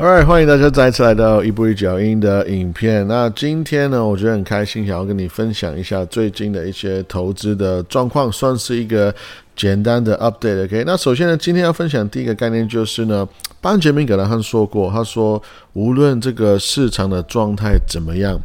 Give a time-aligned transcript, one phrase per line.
[0.00, 3.06] Alright，欢迎大家再次来到一步一脚印的影片。
[3.06, 9.14] 那今天呢，我觉得很开心，想要跟你分享一下最近的一些投资的状况，算是一个
[9.54, 10.64] 简单的 update。
[10.64, 13.28] OK，那首先呢，今天要分享第一个概念就是呢，
[13.60, 15.42] 班杰明·格兰汉说过，他说
[15.74, 18.40] 无论这个市场的状态怎么样。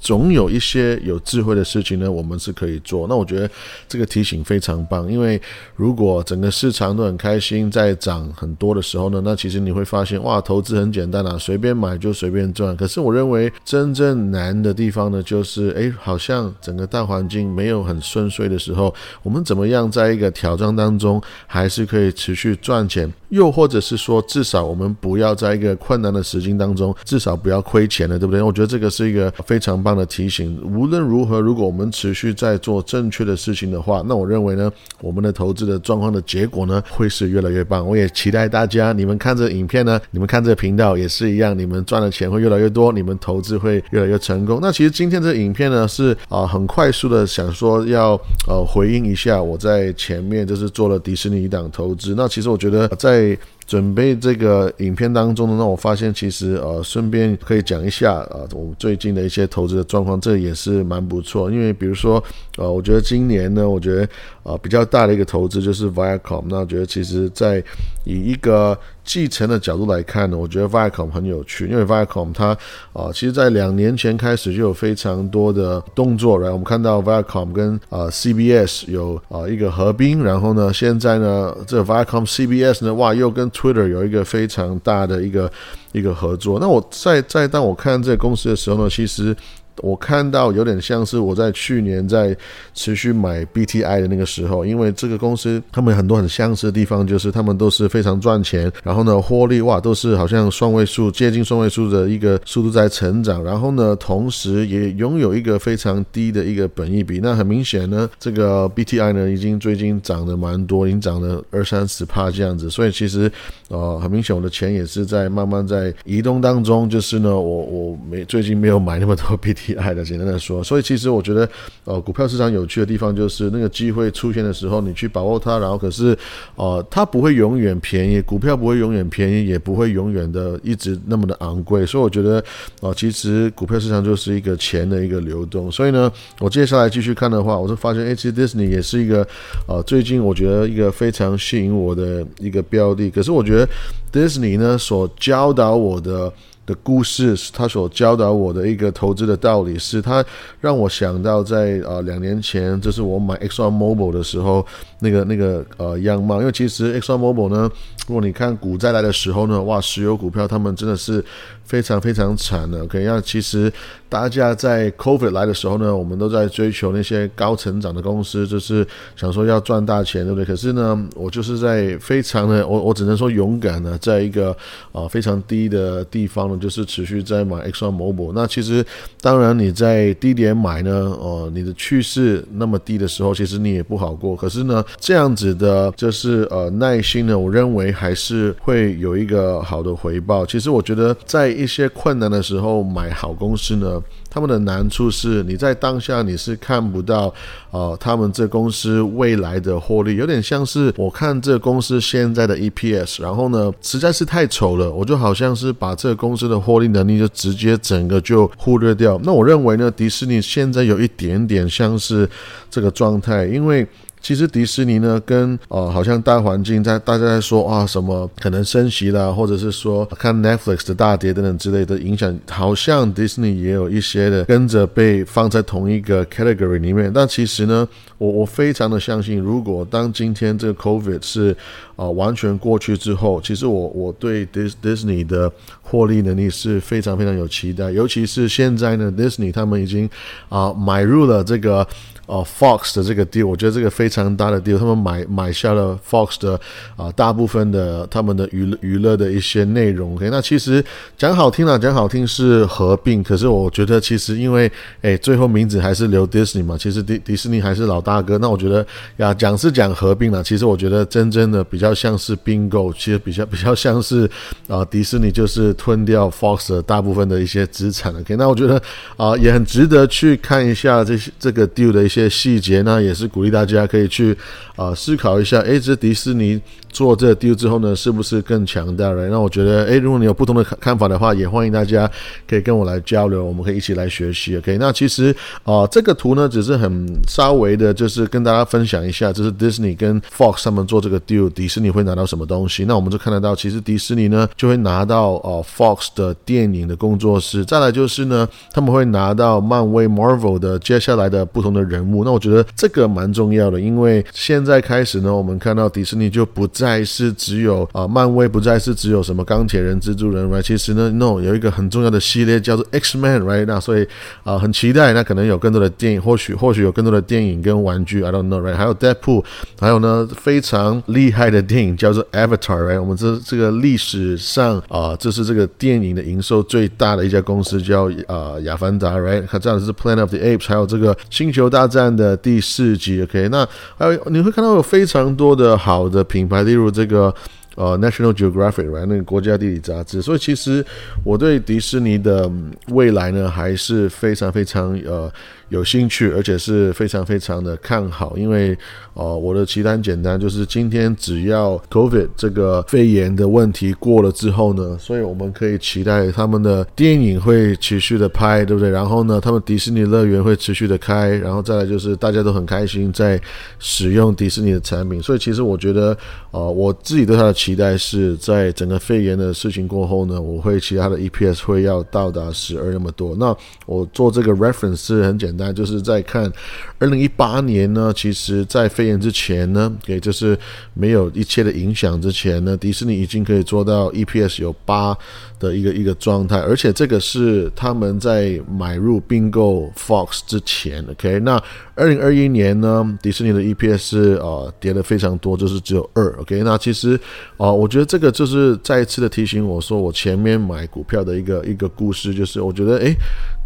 [0.00, 3.06] 总有一些有智慧的事情呢，我们是可以做。
[3.08, 3.50] 那我觉得
[3.88, 5.40] 这个提醒非常棒，因为
[5.76, 12.76] 如果整个市场都很开心，在涨很多的时候呢，那其实你会发现，哇，投资很简单啊，随便买就随便赚。
[12.76, 23.12] 可是我认为真正难的地方呢，就是诶，好像整个大环境没有很顺遂的时候，我们怎么样在一个挑战当中还是可以持续赚钱？
[23.30, 28.40] 又或者是说，至少我们不要在一个困难的时境当中，至少不要亏钱了，对不对？
[28.42, 30.60] 我觉得这个是一个非常棒的提醒。
[30.62, 37.86] 无论如何，如果我们持续在做正确的事情的话，那我认为呢，我们的投资的状况的结果呢，会是越来越棒。
[37.86, 44.58] 我也期待大家，你们看这影片呢，你们看这个频道也是一样，你们赚的钱会越来越多，你们投资会越来越成功。
[44.62, 48.12] 那其实今天这影片呢，是啊，很快速的想说要
[48.48, 52.14] 呃回应一下我在前面就是做了迪士尼一档投资。
[52.16, 61.50] 那其实我觉得在在准备这个影片当中呢，那我发现其实呃，顺便可以讲一下啊，我最近的一些投资的状况，这也是蛮不错。
[61.50, 62.22] 因为比如说
[62.56, 64.08] 呃，我觉得今年呢，我觉得
[64.42, 66.44] 啊比较大的一个投资就是 Viacom。
[66.48, 67.62] 那我觉得其实在
[68.08, 72.56] 以一个继承的角度来看呢，我觉得 Viacom 很有趣，因为 Viacom 它
[72.94, 85.52] 啊，其实在两年前开始就有非常多的动作，然后我们看到 Viacom 跟啊 CBS 有啊一个合并，然后呢，现在呢，这 Viacom CBS 呢，哇，又跟 Twitter 有一个非常大的一个
[85.92, 86.58] 一个合作。
[86.58, 89.36] 那我在在当我看这个公司的时候呢，其实。
[89.82, 92.36] 我看到有点像是我在去年在
[92.74, 107.20] 持续买 BTI 的那个时候，因为这个公司他们很多很相似的地方，就是他们都是非常赚钱，然后呢获利哇都是好像双位数接近双位数的一个速度在成长，然后呢同时也拥有一个非常低的一个本益比。
[107.22, 113.30] 那很明显呢，这个 BTI 呢已经最近涨得蛮多，已经涨了二三十帕这样子，所以其实
[113.68, 119.67] 呃很明显我的钱也是在慢慢在移动当中，就是呢我我没最近没有买那么多 BT。
[119.68, 121.48] 厉害的，简单的说，所以其实我觉得，
[121.84, 126.16] 呃，股票市场有趣的地方就是那个机会出现的时候，你去把握它，然后可是，
[126.56, 132.42] 呃，它不会永远便宜，股票不会永远便宜，也不会永远的一直那么的昂贵，所以我觉得，
[132.80, 135.70] 呃，其实股票市场就是一个钱的一个流动。
[135.70, 139.26] 所以呢，我接下来继续看的话，我就发现，哎，其实 Disney 也是一个，
[139.66, 143.10] 呃，最近我觉得一个非常吸引我的一个标的。
[143.10, 143.68] 可是我觉得
[144.12, 146.32] Disney 呢所教导我的。
[146.68, 150.24] 的故事，他所教导我的一个投资的道理，是他
[150.60, 154.64] 让我想到在呃两年前，就是我买 Exxon Mobil 的时候，
[155.00, 156.40] 那个那个呃样貌。
[156.40, 157.70] 因为其实 Exxon Mobil 呢，
[158.06, 161.24] 如果你看股灾来的时候呢，哇，石油股票他们真的是。
[161.68, 163.70] 非常非常惨的，OK，那其实
[164.08, 170.44] 大家在 COVID 来的时候呢，我们都在追求那些高成长的公司，就是想说要赚大钱，对不对？
[170.44, 174.56] 可是呢，我就是在非常的， 我我只能说勇敢的，在一个
[174.92, 178.32] 啊非常低的地方呢，就是持续在买 Exxon Mobil。
[178.34, 178.84] 那其实
[179.20, 184.34] 当然你在低点买呢，哦，你的趋势那么低的时候，其实你也不好过。
[184.34, 190.46] 可是呢，这样子的，就是呃耐心呢，我认为还是会有一个好的回报。
[190.46, 193.97] 其实我觉得在一些困难的时候买好公司呢，
[194.30, 197.32] 他们的难处是你在当下你是看不到，
[197.70, 209.18] 呃，他们这公司未来的获利，有点像是我看这公司现在的 EPS，然后呢实在是太丑了，我就好像是把这个公司的获利能力就直接整个就忽略掉。
[209.22, 212.28] 那我认为呢，迪士尼现在有一点点像是
[212.70, 213.86] 这个状态，因为。
[214.20, 227.10] 其实迪士尼呢，跟呃，好像大环境在大家在说啊，什么可能升息啦，或者是说看 Netflix 的大跌等等之类的影响，好像迪士尼也有一些的跟着被放在同一个 category 里面。
[227.12, 231.56] 但其实呢，我我非常的相信，如果当今天这个 COVID 是
[231.98, 240.08] 啊完全过去之后，其实我我对 Dis Disney 的获利能力是非常非常有期待，尤其是现在呢，Disney 他们已经
[240.48, 241.86] 啊买入了这个。
[242.28, 246.60] 哦，Fox 的这个 deal，我觉得这个非常大的 deal，他们买买下了 Fox 的
[246.94, 250.14] 啊大部分的他们的娱乐娱乐的一些内容。
[250.14, 250.84] OK，那其实
[251.16, 254.70] 讲好听了，讲好听是合并，可是我觉得其实因为
[255.00, 258.36] 哎最后名字还是留 Disney 嘛，其实迪迪士尼还是老大哥。
[258.36, 258.86] 那我觉得
[259.16, 264.30] 呀讲是讲合并了，其实我觉得真正的比较较像是 bingo，其实比较比较像是
[264.68, 268.14] 啊，迪士尼就是吞掉 Fox 的大部分的一些资产。
[268.14, 268.80] OK，那我觉得
[269.16, 272.82] 啊，也很值得去看一下这些这个 deal 的一些细节。
[272.82, 274.36] 那也是鼓励大家可以去
[274.76, 276.60] 啊思考一下，诶，这迪士尼。
[276.90, 279.28] 做这个 deal 之后呢，是不是更强大了？
[279.28, 282.10] 那我觉得，诶，如果你有不同的看法的话，也欢迎大家
[282.48, 284.56] 可以跟我来交流，我们可以一起来学习。
[284.56, 285.32] OK，那其实
[285.64, 292.84] 啊，这个图呢，只是很稍微的，就是跟大家分享一下，就是 Disney 跟 Fox 他们做这个 deal，迪士尼会拿到什么东西？
[292.84, 302.24] 那我们就看得到，其实迪士尼呢就会拿到哦 Fox 的电影的工作室，再来就是呢，他们会拿到漫威 Marvel 的接下来的不同的人物。
[302.24, 310.62] 那我觉得这个蛮重要的，因为现在开始呢，我们看到迪士尼就不再是只有啊，漫威不再是只有什么钢铁人、蜘蛛人，right？
[310.62, 313.64] 其实呢，no，有一个很重要的系列叫做 X Man，right？
[313.66, 314.06] 那所以
[314.44, 318.76] 啊，很期待，那可能有更多的电影，或许或许有更多的电影跟玩具，I don't know，right？
[318.76, 319.44] 还有 Deadpool，
[319.80, 323.00] 还有呢非常厉害的电影叫做 Avatar，right？
[323.00, 329.46] 我们这这个历史上啊，这是这个电影的营收最大的一家公司叫啊亚凡达，right？
[329.46, 333.48] 看这样的是 Planet of the Apes，还有这个星球大战的第四集，OK？
[333.50, 336.62] 那还有你会看到有非常多的好的品牌。
[336.62, 337.32] 例如这个
[337.76, 340.22] 呃，National Geographic，right，那个国家地理杂志。
[340.22, 340.84] 所以其实
[341.22, 342.50] 我对迪士尼的
[342.88, 345.30] 未来呢，还是非常非常呃。
[345.68, 348.76] 有兴趣，而且是非常非常的看好，因为，
[349.12, 358.88] 呃，我的期单简单，就是今天只要 COVID 这个肺炎的问题过了之后呢，所以我们可以期待他们的电影会持续的拍，对不对？
[358.88, 363.38] 然后呢，他们迪士尼乐园会持续的开，然后再来就是大家都很开心在
[363.78, 366.16] 使用迪士尼的产品，所以其实我觉得，
[366.50, 373.36] 呃，我自己对它的期待是在整个肺炎的事情过后呢，我会其他的 EPS 会要到达十二那么多。
[373.36, 373.54] 那
[373.84, 375.57] 我做这个 reference 是很简单。
[375.58, 376.50] 那就是在看
[376.98, 380.58] 二零一八年呢，其实，在肺炎之前呢，也就是
[380.94, 385.16] 没有一切的影响之前呢，迪士尼已经可以做到 EPS 有八
[385.58, 391.40] 的一个一个状态，而且这个是他们在买入并购 Fox 之前，OK？
[391.40, 391.60] 那
[391.94, 396.62] 二零二一年呢，迪士尼的 EPS 是呃跌的非常多，就是只有二，OK？
[396.62, 397.18] 那其实
[397.56, 403.12] 啊，我觉得这个就是再一次的提醒我说，我前面买股票的一个一个故事，就是我觉得诶，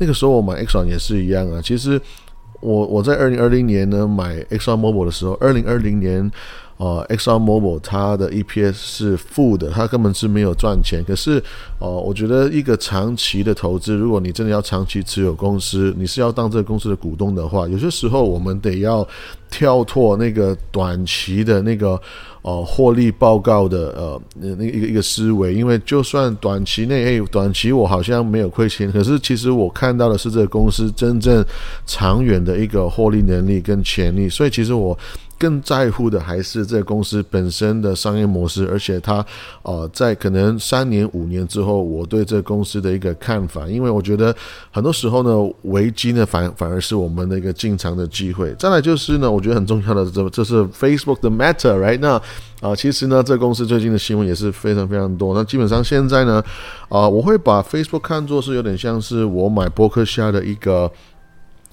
[0.01, 1.82] 那个时候我买 Exxon 也是一样啊，其实。
[1.83, 2.01] 是
[2.61, 6.31] 我我在二零二零年呢买 Exxon Mobil 的时候，二零二零年，
[6.83, 11.05] 呃，Exxon Mobil 它的 EPS 是负的，它根本是没有赚钱。
[11.07, 11.41] 可是，
[11.79, 19.07] 呃，我觉得一个长期的投资，如果你真的要长期持有公司，你是要当这个公司的股东的话，有些时候我们得要
[19.49, 22.01] 跳脱那个短期的那个。
[22.45, 31.45] 哦，获利报告的呃，那一个一个思维，因为就算短期内，诶，短期我好像没有亏钱，可是其实我看到的是这个公司真正
[31.87, 34.99] 长远的一个获利能力跟潜力，所以其实我。
[35.43, 39.27] 更在乎的还是这个公司本身的商业模式，而且它，
[39.63, 44.33] 呃，在可能三年五年之后，我对这个公司的一个看法，因为我觉得
[44.71, 48.55] 很多时候呢，危机呢反反而是我们的一个进场的机会。
[48.57, 51.99] 再来就是呢，我觉得很重要的这 这是 Facebook 的 Matter，right？
[51.99, 52.23] 那
[52.61, 55.35] 啊，其实呢，这公司最近的新闻也是非常非常多。
[55.35, 56.41] 那基本上现在呢，
[56.89, 60.89] 啊，我会把 Facebook 看作是有点像是我买博客下的一个。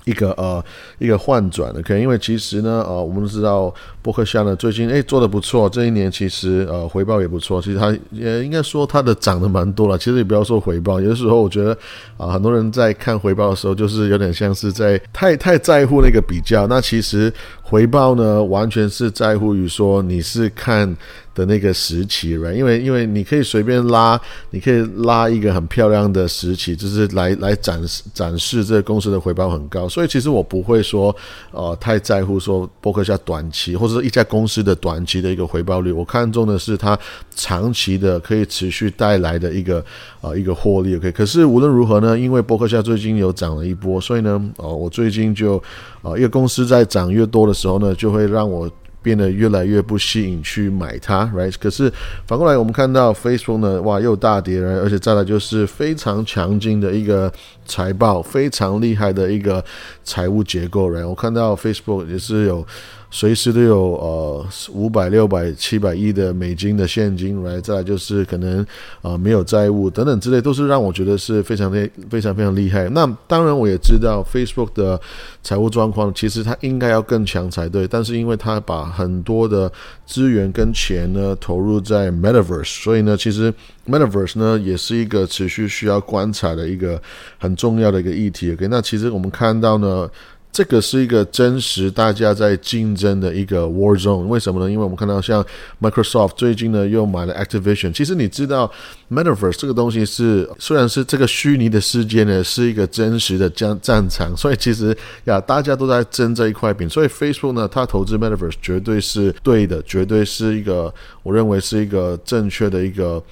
[0.10, 0.64] 一个呃
[0.98, 9.98] 一个换转的，可能因为其实呢，呃，我们都知道伯克夏呢最近诶做的不错，这一年其实呃回报也不错，其实它也应该说它的涨的蛮多了。
[9.98, 11.78] 其实也不要说回报，有的时候我觉得
[12.18, 16.66] 啊，很多人在看回报的时候，就是有点像是在太太在乎那个比较。
[16.68, 17.32] 那其实
[17.70, 20.98] 回报呢，完全是在乎于说你是看。
[21.36, 24.20] 的那个时期对吧因为因为你可以随便拉，
[24.50, 29.88] 你可以拉一个很漂亮的时期，就是来来展示展示这个公司的回报很高。
[29.88, 31.16] 所以其实我不会说，
[31.52, 35.94] 呃，太在乎说博客下短期或者是一家公司的短期的一个回报率。
[35.94, 36.98] 我看中的是它
[37.34, 39.86] 长期的可以持续带来的一个
[40.20, 40.98] 呃一个获利。
[40.98, 45.62] OK，可是无论如何呢，因为博客下最近有涨了一波，所以呢，呃，我最近就
[46.02, 48.70] 呃一个公司在涨越多的时候呢，就会让我。
[49.02, 51.56] 变得越来越不吸引去买它，right？
[51.58, 51.90] 可是
[52.28, 57.32] 反过来，我们看到 Facebook 呢，哇，又大跌了，而且再来就是非常强劲的一个
[57.66, 59.64] 财报，非常厉害的一个
[60.04, 61.08] 财务结构，right？
[61.08, 62.68] 我看到 Facebook 也是有。
[63.12, 68.64] 随时都有呃五百六百七百亿的美金的现金来，再来就是可能
[69.02, 72.88] 呃没有债务等等之类，都是让我觉得是非常的非常非常厉害。
[72.90, 75.00] 那当然我也知道 Facebook 的
[75.42, 79.72] 财务状况，其实它应该要更强才对，但是因为它把很多的
[80.06, 83.52] 资源跟钱呢投入在 Metaverse，所以呢，其实
[83.88, 87.02] Metaverse 呢也是一个持续需要观察的一个
[87.40, 88.52] 很重要的一个议题。
[88.54, 90.08] OK，那其实我们看到呢。
[90.52, 94.24] 这个是一个真实大家在竞争的一个 war zone。
[94.24, 94.70] 为什么呢？
[94.70, 95.46] 因为我们看到像
[95.80, 97.94] Microsoft 最近呢又买了 Activision。
[97.94, 98.70] 其实你知道
[99.10, 106.90] Metaverse 这个东西是虽然是这个虚拟的世界呢是一个真实的战战场，所以其实呀大家都在争这一块饼。
[106.90, 113.24] 所以 Facebook 呢，它投资 Metaverse 绝对是对的，绝对是一个我认为是一个正确的一个。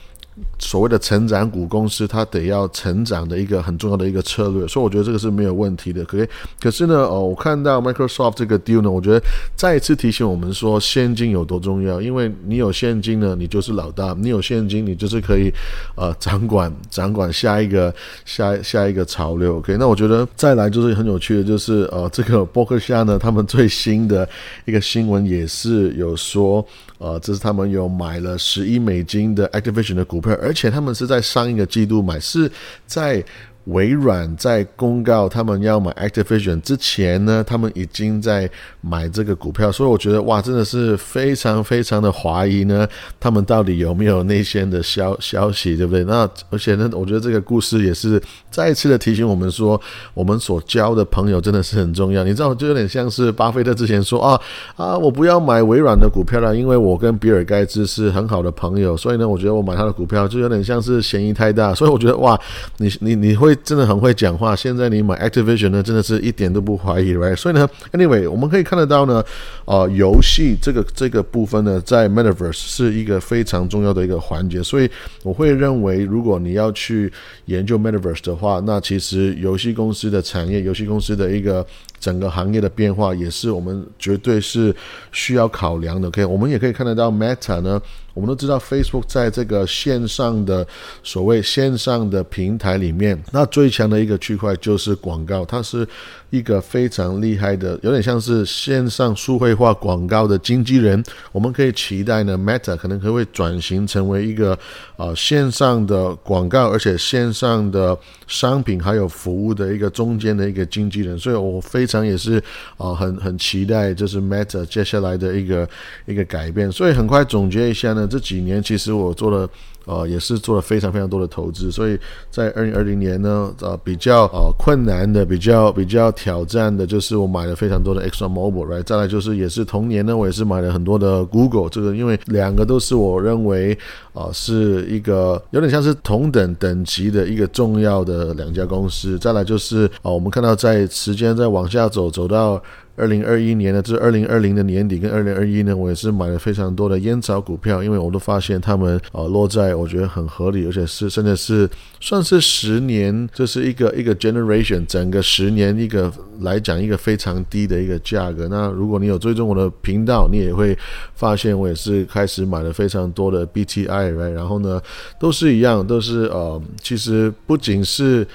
[0.60, 6.04] 所谓的成长股公司，它得要成长的一个很重要的一个策略，所以我觉得这个是没有问题的。
[6.06, 6.28] 可以，
[6.60, 9.22] 可是呢，哦，我看到 Microsoft 这个 deal 呢，我觉得
[9.56, 12.02] 再一次提醒我们说，现金有多重要。
[12.02, 15.52] 因为你有现金呢，你就是老大；你有现金，你就是可以
[15.96, 17.94] 呃掌管掌管下一个
[18.26, 19.58] 下下一个潮流。
[19.58, 24.28] OK，那我觉得再来就是很有趣的，就是呃，这个博客下呢，他们最新的
[24.66, 26.66] 一个新闻也是有说。
[27.00, 32.50] 呃，这是他们有买了十亿美金的 Activision 的股票，而且他们是在上一个季度买，是
[32.86, 33.24] 在。
[33.68, 38.50] 微软在公告他们要买 Activision 之前呢，他们已经在
[38.82, 42.88] 买这个股票，所以我觉得哇，真的是非常非常的怀疑呢，
[43.20, 46.04] 他们到底有没有内线的消消息，对不对？
[46.06, 49.80] 那而且呢，我觉得这个故事也是再次的提醒我们说，
[50.14, 52.24] 我们所交的朋友真的是很重要。
[52.24, 54.40] 你知道，就有点像是巴菲特之前说啊
[54.78, 62.40] 啊，我不要买微软的股票了，因为我跟比尔盖茨是很好的朋友，所以呢，我觉得我买他的股票就有点像是嫌疑太大，所以我觉得哇，
[62.78, 63.57] 你你你会。
[63.64, 64.56] 真的很会讲话。
[64.56, 67.36] 现在你买 Activision 呢，真的是一点都不怀疑，right？
[67.36, 69.24] 所以呢，Anyway，我们可以看得到呢，
[69.66, 74.62] 呃，游戏这个这个部分呢，在 Metaverse 是一个非常重要的一个环节。
[74.62, 74.90] 所以
[75.24, 77.12] 我会认为，如果你要去
[77.46, 81.66] 研究 Metaverse 的话，那其实游戏公司的产业、游戏公司的一个
[82.00, 84.76] 整个行业的变化，也是我们绝对是
[85.12, 86.08] 需要考量的。
[86.08, 87.82] OK，我们也可以看得到 Meta 呢。
[88.18, 90.66] 我们都知道，Facebook 在这个线上的
[91.04, 95.88] 所谓线上的平台里面，那最强的一个区块就是广告，它是
[96.32, 101.02] 一个非常厉害的，有点像是线上数位化广告的经纪人。
[101.32, 104.58] 我们可以期待呢，Meta 可能可会转型成为一个
[104.96, 107.96] 呃线上的广告，而且线上的
[108.26, 111.20] 商品还有服务的一个中间的一个经纪人。
[111.20, 112.42] 所以我非常也是
[112.78, 115.70] 啊很很期待，就是 Meta 接下来的一个
[116.08, 116.72] 一个改变。
[116.72, 118.07] 所以很快总结一下呢。
[118.08, 119.50] 这几年其实我做了，
[119.86, 121.98] 呃，也是做了非常非常多的投资，所以
[122.30, 128.84] 在二零二零年呢，呃，比较呃困难的、比较比较挑战的，就是我买了非常多的 Exxon Mobil，right？
[128.84, 133.78] 再来就是也是同年呢，我也是买了很多的 Google，这个因为两个都是我认为
[134.14, 139.18] 啊是一个有点像是同等等级的一个重要的两家公司。
[139.20, 142.62] 再来就是啊，我们看到在时间在往下走，走到。
[142.98, 151.70] 二零二一年呢，这二零二零的年底跟二零二一呢，我也是买了非常多的烟草股票，因为我都发现他们呃落在我觉得很合理，而且是真的是
[152.02, 156.12] 算是十年，这是一个一个 generation 整个十年一个
[156.42, 158.48] 来讲一个非常低的一个价格。
[158.50, 160.76] 那如果你有追踪我的频道，你也会
[161.14, 164.82] 发现我也是开始买了非常多的 BTI，然后呢
[165.20, 168.28] 都是一样，都是呃，其实不仅是。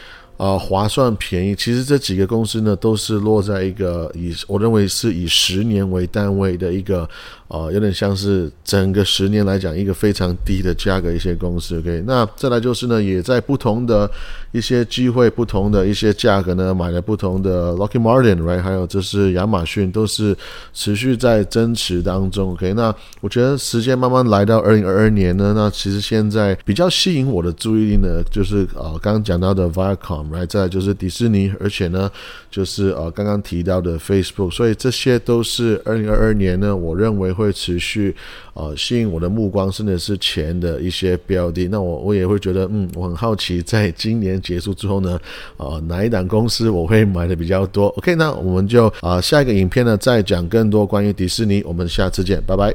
[0.43, 7.09] 啊，划算便宜，其实这几个公司呢，都是落在一个以我认为是以十年为单位的一个。
[7.53, 14.11] 啊，有点像是整个十年来讲一个非常低的价格一些公司，OK，那再来就是呢，也在不同的
[14.53, 20.35] 一些机会、不同的一些价格呢，买了不同的 Lucky Martin，right，还有就是亚马逊，都是
[20.73, 32.11] 持续在增持当中，OK，那我觉得时间慢慢来到二零二二年呢，那其实现在比较吸引我的注意力呢，就是呃刚刚讲到的 Vicom 还在就是迪士尼，而且呢
[32.51, 37.43] 就是呃刚刚提到的 Facebook，所以这些都是二零二二年呢，我认为会。
[37.43, 38.15] 会持续
[38.55, 41.67] 呃吸引我的目光，甚至是钱的一些标的。
[41.67, 45.19] 那我我也会觉得，嗯，我很好奇，在今年结束之后呢，
[45.57, 51.61] 呃，哪一档公司我会买的比较多？OK，那我们就啊下一个影片呢，再讲更多关于迪士尼。
[51.67, 52.71] 我们下次见，拜拜。